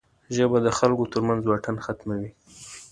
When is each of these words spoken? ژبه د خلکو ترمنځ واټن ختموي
ژبه 0.35 0.57
د 0.65 0.67
خلکو 0.77 1.03
ترمنځ 1.13 1.43
واټن 1.45 1.75
ختموي 1.85 2.29